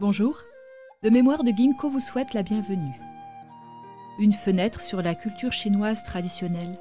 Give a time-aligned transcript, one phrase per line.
[0.00, 0.44] Bonjour,
[1.02, 2.98] le mémoire de Ginkgo vous souhaite la bienvenue.
[4.18, 6.78] Une fenêtre sur la culture chinoise traditionnelle.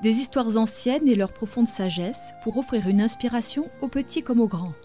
[0.00, 4.46] Des histoires anciennes et leur profonde sagesse pour offrir une inspiration aux petits comme aux
[4.46, 4.76] grands.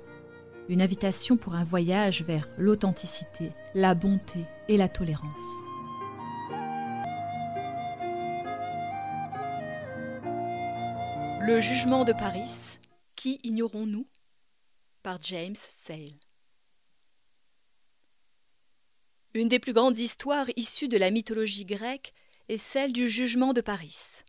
[0.67, 5.29] Une invitation pour un voyage vers l'authenticité, la bonté et la tolérance.
[11.43, 12.79] Le jugement de Paris,
[13.15, 14.07] qui ignorons-nous?
[15.03, 16.24] Par James Sale.
[19.35, 22.13] Une des plus grandes histoires issues de la mythologie grecque
[22.47, 24.23] est celle du jugement de Paris.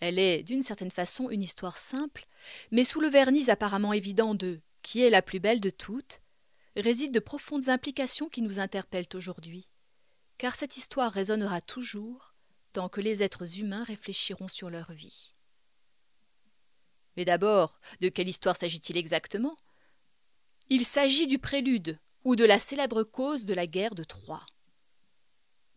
[0.00, 2.26] Elle est, d'une certaine façon, une histoire simple,
[2.72, 6.20] mais sous le vernis apparemment évident de qui est la plus belle de toutes,
[6.74, 9.66] résident de profondes implications qui nous interpellent aujourd'hui,
[10.36, 12.34] car cette histoire résonnera toujours
[12.72, 15.32] tant que les êtres humains réfléchiront sur leur vie.
[17.16, 19.56] Mais d'abord, de quelle histoire s'agit-il exactement?
[20.70, 24.44] Il s'agit du prélude ou de la célèbre cause de la guerre de Troie.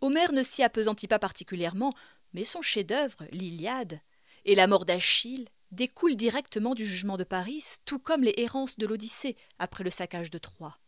[0.01, 1.93] Homère ne s'y appesantit pas particulièrement,
[2.33, 3.99] mais son chef-d'œuvre, l'Iliade,
[4.45, 8.85] et la mort d'Achille découlent directement du jugement de Paris, tout comme les errances de
[8.85, 10.79] l'Odyssée après le saccage de Troie.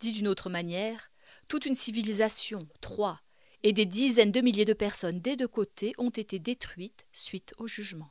[0.00, 1.10] Dit d'une autre manière,
[1.48, 3.20] toute une civilisation, Troie,
[3.62, 7.66] et des dizaines de milliers de personnes des deux côtés ont été détruites suite au
[7.66, 8.10] jugement.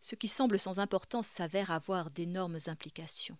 [0.00, 3.38] Ce qui semble sans importance s'avère avoir d'énormes implications.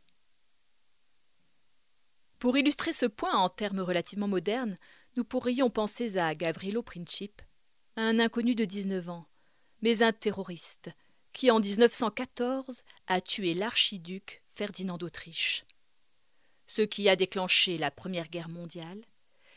[2.45, 4.77] Pour illustrer ce point en termes relativement modernes,
[5.17, 7.41] nous pourrions penser à Gavrilo Princip,
[7.97, 9.27] un inconnu de 19 ans,
[9.81, 10.91] mais un terroriste,
[11.33, 15.65] qui en 1914 a tué l'archiduc Ferdinand d'Autriche.
[16.67, 19.07] Ce qui a déclenché la Première Guerre mondiale,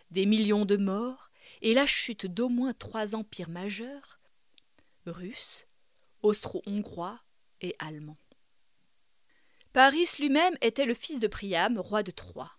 [0.09, 1.29] des millions de morts
[1.61, 4.17] et la chute d'au moins trois empires majeurs
[5.05, 5.65] russes,
[6.23, 7.19] austro-hongrois
[7.59, 8.21] et allemands.
[9.73, 12.55] Paris lui-même était le fils de Priam, roi de Troie.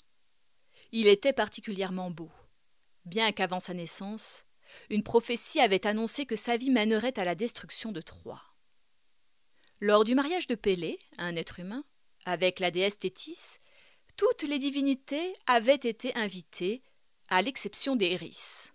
[0.90, 2.30] Il était particulièrement beau.
[3.04, 4.44] Bien qu'avant sa naissance,
[4.90, 8.42] une prophétie avait annoncé que sa vie mènerait à la destruction de Troie.
[9.80, 11.84] Lors du mariage de Pélée, un être humain,
[12.24, 13.58] avec la déesse Thétis,
[14.16, 16.82] toutes les divinités avaient été invitées,
[17.28, 18.70] à l'exception d'Eris.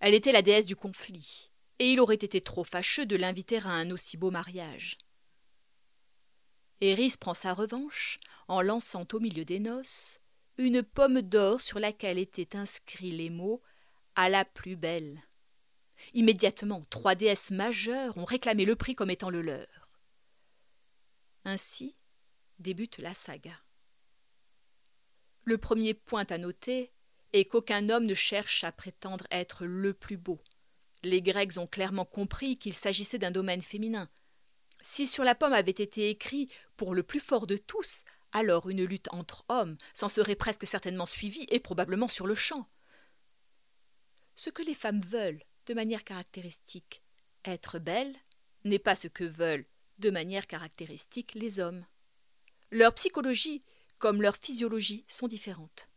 [0.00, 3.68] Elle était la déesse du conflit, et il aurait été trop fâcheux de l'inviter à
[3.68, 4.98] un aussi beau mariage.
[6.80, 10.18] Eris prend sa revanche en lançant au milieu des noces
[10.62, 13.62] une pomme d'or sur laquelle étaient inscrits les mots
[14.14, 15.22] à la plus belle.
[16.14, 19.88] Immédiatement, trois déesses majeures ont réclamé le prix comme étant le leur.
[21.44, 21.96] Ainsi
[22.58, 23.58] débute la saga.
[25.44, 26.92] Le premier point à noter
[27.32, 30.40] est qu'aucun homme ne cherche à prétendre être le plus beau.
[31.02, 34.08] Les Grecs ont clairement compris qu'il s'agissait d'un domaine féminin.
[34.80, 38.84] Si sur la pomme avait été écrit pour le plus fort de tous, alors une
[38.84, 42.68] lutte entre hommes s'en serait presque certainement suivie et probablement sur le champ.
[44.34, 47.02] Ce que les femmes veulent, de manière caractéristique,
[47.44, 48.16] être belles,
[48.64, 49.66] n'est pas ce que veulent,
[49.98, 51.84] de manière caractéristique, les hommes.
[52.70, 53.62] Leur psychologie,
[53.98, 55.90] comme leur physiologie, sont différentes.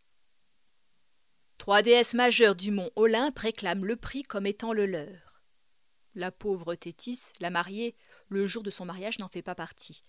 [1.58, 5.42] Trois déesses majeures du mont Olympe réclament le prix comme étant le leur.
[6.14, 7.96] La pauvre Thétis, la mariée,
[8.30, 10.04] le jour de son mariage n'en fait pas partie.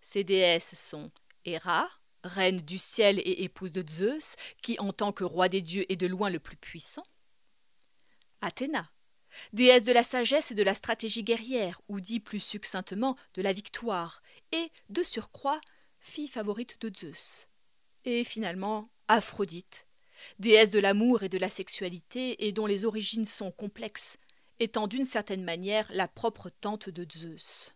[0.00, 1.10] Ces déesses sont
[1.44, 1.88] Héra,
[2.24, 5.96] reine du ciel et épouse de Zeus, qui en tant que roi des dieux est
[5.96, 7.04] de loin le plus puissant.
[8.40, 8.90] Athéna,
[9.52, 13.52] déesse de la sagesse et de la stratégie guerrière, ou dit plus succinctement de la
[13.52, 14.22] victoire,
[14.52, 15.60] et, de surcroît,
[16.00, 17.48] fille favorite de Zeus.
[18.04, 19.86] Et finalement, Aphrodite,
[20.38, 24.18] déesse de l'amour et de la sexualité, et dont les origines sont complexes,
[24.60, 27.74] étant d'une certaine manière la propre tante de Zeus.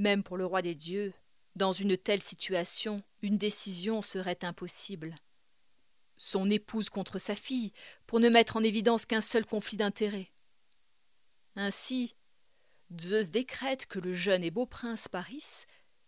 [0.00, 1.12] Même pour le roi des dieux,
[1.56, 5.14] dans une telle situation, une décision serait impossible.
[6.16, 7.74] Son épouse contre sa fille,
[8.06, 10.32] pour ne mettre en évidence qu'un seul conflit d'intérêts.
[11.54, 12.16] Ainsi,
[12.98, 15.66] Zeus décrète que le jeune et beau prince Paris,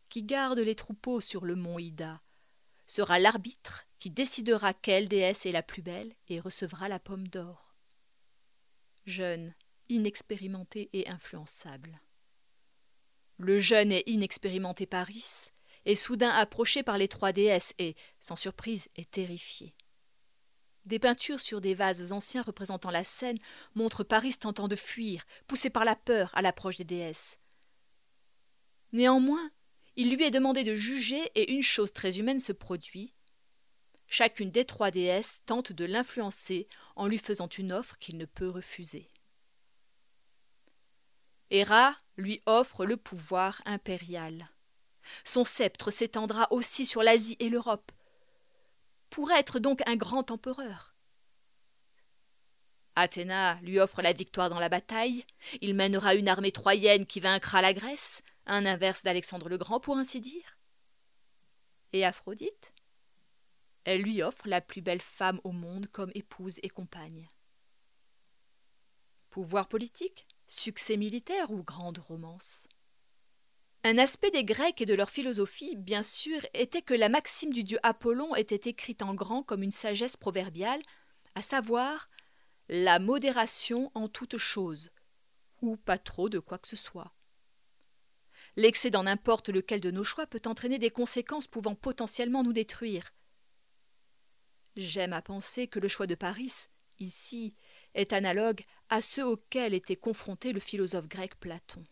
[0.08, 2.22] qui garde les troupeaux sur le mont Ida,
[2.86, 7.74] sera l'arbitre qui décidera quelle déesse est la plus belle et recevra la pomme d'or.
[9.04, 9.52] Jeune,
[9.90, 12.00] inexpérimenté et influençable.
[13.42, 15.48] Le jeune et inexpérimenté Paris
[15.84, 19.74] est soudain approché par les trois déesses et, sans surprise, est terrifié.
[20.84, 23.40] Des peintures sur des vases anciens représentant la scène
[23.74, 27.40] montrent Paris tentant de fuir, poussé par la peur à l'approche des déesses.
[28.92, 29.50] Néanmoins,
[29.96, 33.12] il lui est demandé de juger et une chose très humaine se produit.
[34.06, 38.50] Chacune des trois déesses tente de l'influencer en lui faisant une offre qu'il ne peut
[38.50, 39.11] refuser.
[41.52, 44.48] Héra lui offre le pouvoir impérial.
[45.22, 47.92] Son sceptre s'étendra aussi sur l'Asie et l'Europe,
[49.10, 50.94] pour être donc un grand empereur.
[52.96, 55.26] Athéna lui offre la victoire dans la bataille,
[55.60, 59.98] il mènera une armée troyenne qui vaincra la Grèce, un inverse d'Alexandre le Grand pour
[59.98, 60.56] ainsi dire.
[61.92, 62.72] Et Aphrodite
[63.84, 67.28] Elle lui offre la plus belle femme au monde comme épouse et compagne.
[69.28, 72.66] Pouvoir politique, succès militaire ou grande romance?
[73.84, 77.64] Un aspect des Grecs et de leur philosophie, bien sûr, était que la maxime du
[77.64, 80.80] dieu Apollon était écrite en grand comme une sagesse proverbiale,
[81.34, 82.08] à savoir
[82.68, 84.90] la modération en toute chose,
[85.62, 87.12] ou pas trop de quoi que ce soit.
[88.56, 93.12] L'excès dans n'importe lequel de nos choix peut entraîner des conséquences pouvant potentiellement nous détruire.
[94.76, 96.52] J'aime à penser que le choix de Paris,
[96.98, 97.56] ici,
[97.94, 101.84] est analogue à ceux auxquels était confronté le philosophe grec Platon.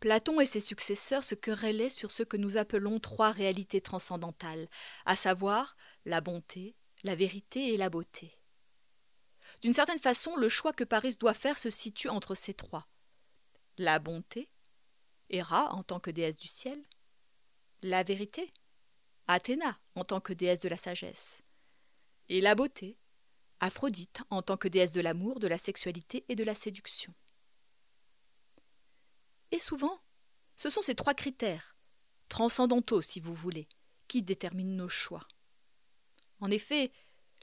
[0.00, 4.68] Platon et ses successeurs se querellaient sur ce que nous appelons trois réalités transcendantales,
[5.06, 6.74] à savoir la bonté,
[7.04, 8.36] la vérité et la beauté.
[9.60, 12.88] D'une certaine façon, le choix que Paris doit faire se situe entre ces trois.
[13.78, 14.50] La bonté,
[15.30, 16.82] Héra en tant que déesse du ciel,
[17.80, 18.52] la vérité,
[19.28, 21.42] Athéna en tant que déesse de la sagesse,
[22.28, 22.98] et la beauté,
[23.62, 27.14] Aphrodite en tant que déesse de l'amour, de la sexualité et de la séduction.
[29.52, 30.00] Et souvent,
[30.56, 31.76] ce sont ces trois critères,
[32.28, 33.68] transcendantaux si vous voulez,
[34.08, 35.28] qui déterminent nos choix.
[36.40, 36.90] En effet,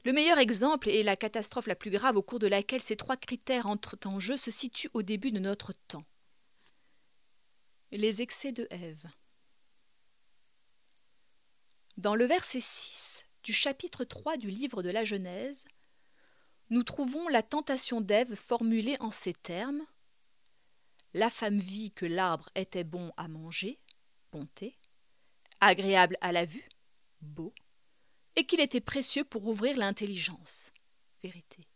[0.04, 3.16] le meilleur exemple et la catastrophe la plus grave au cours de laquelle ces trois
[3.16, 6.04] critères entrent en jeu se situe au début de notre temps.
[7.92, 9.08] Les excès de Ève.
[11.96, 15.66] Dans le verset 6 du chapitre 3 du livre de la Genèse,
[16.70, 19.84] nous trouvons la tentation d'Ève formulée en ces termes
[21.14, 23.80] la femme vit que l'arbre était bon à manger,
[24.32, 24.78] bonté,
[25.60, 26.68] agréable à la vue,
[27.20, 27.52] beau,
[28.36, 30.72] et qu'il était précieux pour ouvrir l'intelligence,
[31.22, 31.66] vérité.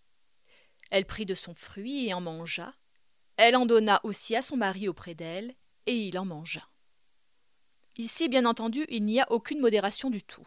[0.91, 2.73] Elle prit de son fruit et en mangea.
[3.37, 5.57] Elle en donna aussi à son mari auprès d'elle,
[5.87, 6.69] et il en mangea.
[7.99, 10.47] Ici, bien entendu, il n'y a aucune modération du tout.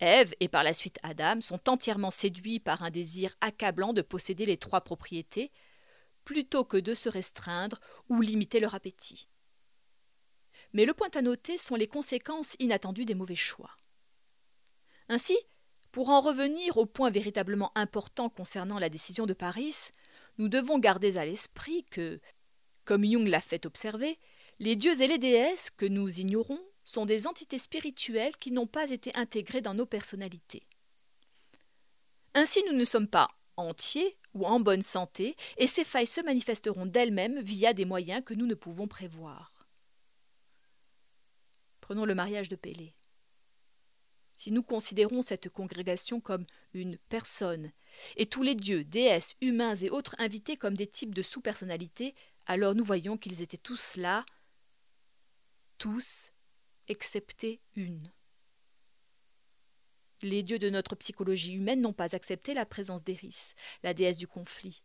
[0.00, 4.46] Ève et par la suite Adam sont entièrement séduits par un désir accablant de posséder
[4.46, 5.52] les trois propriétés,
[6.24, 9.28] plutôt que de se restreindre ou limiter leur appétit.
[10.72, 13.70] Mais le point à noter sont les conséquences inattendues des mauvais choix.
[15.08, 15.36] Ainsi,
[15.92, 19.90] pour en revenir au point véritablement important concernant la décision de Paris,
[20.38, 22.20] nous devons garder à l'esprit que,
[22.84, 24.18] comme Jung l'a fait observer,
[24.60, 28.90] les dieux et les déesses que nous ignorons sont des entités spirituelles qui n'ont pas
[28.90, 30.66] été intégrées dans nos personnalités.
[32.34, 36.86] Ainsi, nous ne sommes pas entiers ou en bonne santé, et ces failles se manifesteront
[36.86, 39.66] d'elles-mêmes via des moyens que nous ne pouvons prévoir.
[41.80, 42.94] Prenons le mariage de Pélée.
[44.32, 47.72] Si nous considérons cette congrégation comme une personne,
[48.16, 52.14] et tous les dieux, déesses, humains et autres invités comme des types de sous-personnalités,
[52.46, 54.24] alors nous voyons qu'ils étaient tous là,
[55.78, 56.30] tous,
[56.90, 58.12] excepté une.
[60.22, 64.26] Les dieux de notre psychologie humaine n'ont pas accepté la présence d'Eris, la déesse du
[64.26, 64.82] conflit.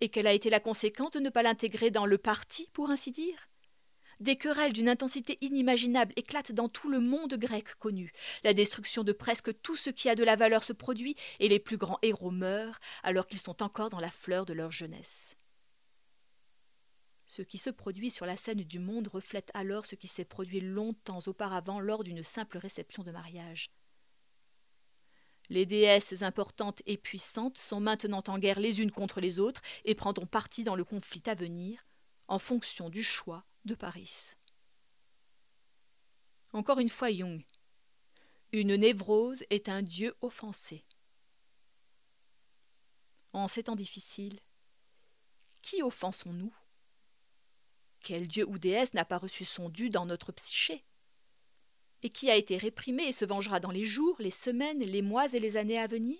[0.00, 3.10] Et quelle a été la conséquence de ne pas l'intégrer dans le parti, pour ainsi
[3.10, 3.48] dire?
[4.20, 8.12] Des querelles d'une intensité inimaginable éclatent dans tout le monde grec connu.
[8.44, 11.58] La destruction de presque tout ce qui a de la valeur se produit, et les
[11.58, 15.36] plus grands héros meurent alors qu'ils sont encore dans la fleur de leur jeunesse.
[17.30, 20.60] Ce qui se produit sur la scène du monde reflète alors ce qui s'est produit
[20.60, 23.70] longtemps auparavant lors d'une simple réception de mariage.
[25.48, 29.94] Les déesses importantes et puissantes sont maintenant en guerre les unes contre les autres et
[29.94, 31.86] prendront parti dans le conflit à venir,
[32.26, 34.32] en fonction du choix de Paris.
[36.52, 37.44] Encore une fois Jung.
[38.50, 40.84] Une névrose est un dieu offensé.
[43.32, 44.40] En ces temps difficiles,
[45.62, 46.52] qui offensons-nous?
[48.02, 50.84] Quel dieu ou déesse n'a pas reçu son dû dans notre psyché
[52.02, 55.32] et qui a été réprimé et se vengera dans les jours, les semaines, les mois
[55.34, 56.18] et les années à venir?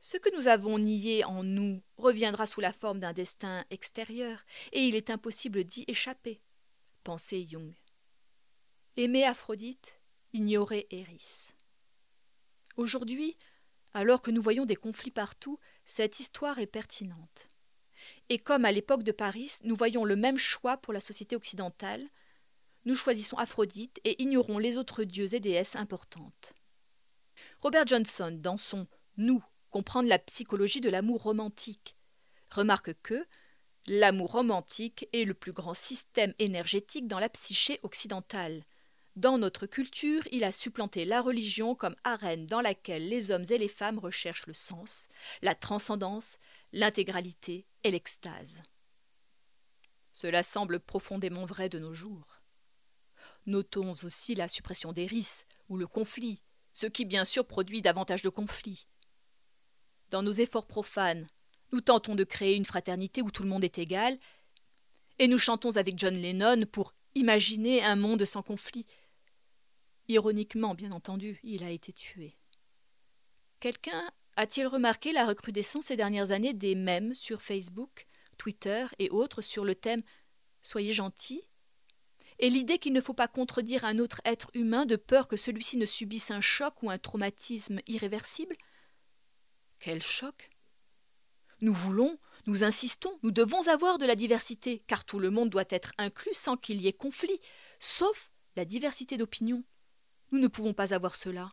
[0.00, 4.80] Ce que nous avons nié en nous reviendra sous la forme d'un destin extérieur, et
[4.80, 6.40] il est impossible d'y échapper.
[7.04, 7.72] Pensait Jung.
[8.96, 10.00] Aimer Aphrodite,
[10.32, 11.50] ignorer Eris.
[12.76, 13.36] Aujourd'hui,
[13.94, 17.48] alors que nous voyons des conflits partout, cette histoire est pertinente.
[18.28, 22.04] Et comme à l'époque de Paris, nous voyons le même choix pour la société occidentale,
[22.84, 26.54] nous choisissons Aphrodite et ignorons les autres dieux et déesses importantes.
[27.60, 31.96] Robert Johnson, dans son Nous, comprendre la psychologie de l'amour romantique,
[32.50, 33.24] remarque que,
[33.88, 38.62] L'amour romantique est le plus grand système énergétique dans la psyché occidentale.
[39.14, 43.58] Dans notre culture, il a supplanté la religion comme arène dans laquelle les hommes et
[43.58, 45.08] les femmes recherchent le sens,
[45.42, 46.38] la transcendance,
[46.72, 48.62] l'intégralité et l'extase.
[50.14, 52.40] Cela semble profondément vrai de nos jours.
[53.46, 56.42] Notons aussi la suppression des risques ou le conflit,
[56.72, 58.86] ce qui bien sûr produit davantage de conflits.
[60.10, 61.28] Dans nos efforts profanes,
[61.72, 64.18] nous tentons de créer une fraternité où tout le monde est égal,
[65.18, 68.86] et nous chantons avec John Lennon pour imaginer un monde sans conflit.
[70.12, 72.36] Ironiquement, bien entendu, il a été tué.
[73.60, 79.40] Quelqu'un a-t-il remarqué la recrudescence ces dernières années des mèmes sur Facebook, Twitter et autres
[79.40, 80.02] sur le thème
[80.60, 81.42] Soyez gentil
[82.38, 85.78] et l'idée qu'il ne faut pas contredire un autre être humain de peur que celui-ci
[85.78, 88.56] ne subisse un choc ou un traumatisme irréversible?
[89.78, 90.50] Quel choc?
[91.62, 95.64] Nous voulons, nous insistons, nous devons avoir de la diversité, car tout le monde doit
[95.70, 97.40] être inclus sans qu'il y ait conflit,
[97.80, 99.64] sauf la diversité d'opinion.
[100.32, 101.52] Nous ne pouvons pas avoir cela.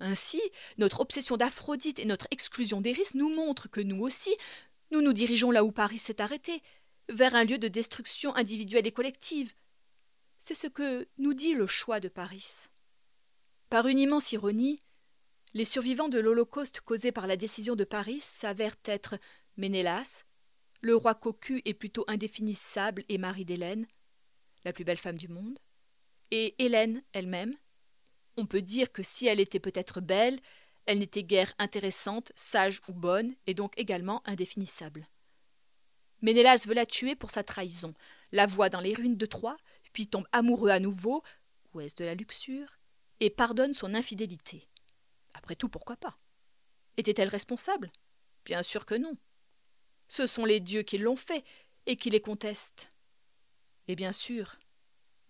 [0.00, 0.40] Ainsi,
[0.78, 4.34] notre obsession d'Aphrodite et notre exclusion d'Eris nous montrent que nous aussi,
[4.90, 6.62] nous nous dirigeons là où Paris s'est arrêté,
[7.08, 9.52] vers un lieu de destruction individuelle et collective.
[10.38, 12.68] C'est ce que nous dit le choix de Paris.
[13.70, 14.80] Par une immense ironie,
[15.52, 19.18] les survivants de l'Holocauste causé par la décision de Paris s'avèrent être
[19.56, 20.24] Ménélas,
[20.80, 23.86] le roi cocu et plutôt indéfinissable et mari d'Hélène,
[24.64, 25.58] la plus belle femme du monde,
[26.30, 27.56] et Hélène elle-même.
[28.36, 30.38] On peut dire que si elle était peut-être belle,
[30.86, 35.08] elle n'était guère intéressante, sage ou bonne, et donc également indéfinissable.
[36.22, 37.94] Ménélas veut la tuer pour sa trahison,
[38.32, 39.56] la voit dans les ruines de Troie,
[39.92, 41.22] puis tombe amoureux à nouveau,
[41.72, 42.78] ou est-ce de la luxure,
[43.20, 44.68] et pardonne son infidélité.
[45.34, 46.18] Après tout, pourquoi pas?
[46.96, 47.92] Était-elle responsable?
[48.44, 49.16] Bien sûr que non.
[50.08, 51.44] Ce sont les dieux qui l'ont fait
[51.86, 52.90] et qui les contestent.
[53.88, 54.58] Et bien sûr,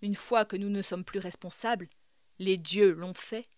[0.03, 1.89] une fois que nous ne sommes plus responsables,
[2.39, 3.49] les dieux l'ont fait,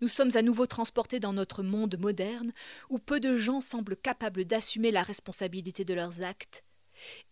[0.00, 2.52] nous sommes à nouveau transportés dans notre monde moderne
[2.88, 6.64] où peu de gens semblent capables d'assumer la responsabilité de leurs actes,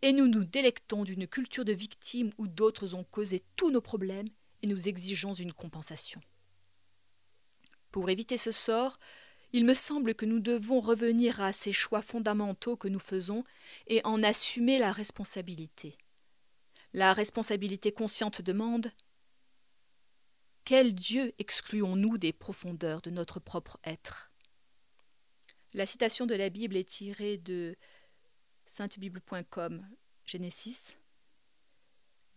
[0.03, 4.29] et nous nous délectons d'une culture de victimes où d'autres ont causé tous nos problèmes
[4.62, 6.21] et nous exigeons une compensation.
[7.91, 8.99] Pour éviter ce sort,
[9.53, 13.45] il me semble que nous devons revenir à ces choix fondamentaux que nous faisons
[13.87, 15.97] et en assumer la responsabilité.
[16.95, 18.90] La responsabilité consciente demande
[20.64, 24.33] Quel Dieu excluons-nous des profondeurs de notre propre être?
[25.75, 27.76] La citation de la Bible est tirée de
[28.64, 29.87] saintebible.com
[30.25, 30.97] Genesis.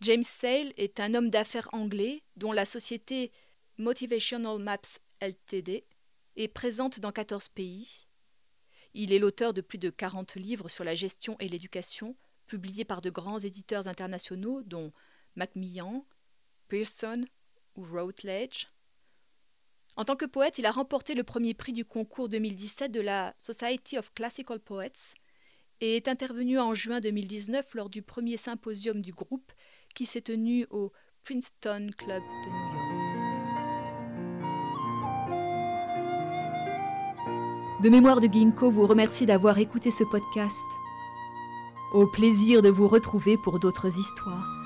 [0.00, 3.32] James Sale est un homme d'affaires anglais dont la société
[3.78, 5.84] Motivational Maps Ltd
[6.36, 8.06] est présente dans 14 pays.
[8.92, 13.00] Il est l'auteur de plus de 40 livres sur la gestion et l'éducation, publiés par
[13.00, 14.92] de grands éditeurs internationaux dont
[15.36, 16.04] Macmillan,
[16.68, 17.24] Pearson
[17.76, 18.68] ou Routledge.
[19.96, 23.34] En tant que poète, il a remporté le premier prix du concours 2017 de la
[23.38, 25.14] Society of Classical Poets
[25.80, 29.52] et est intervenu en juin 2019 lors du premier symposium du groupe
[29.94, 30.92] qui s'est tenu au
[31.24, 32.92] Princeton Club de New York.
[37.82, 40.54] De mémoire de Ginkgo vous remercie d'avoir écouté ce podcast.
[41.92, 44.61] Au plaisir de vous retrouver pour d'autres histoires.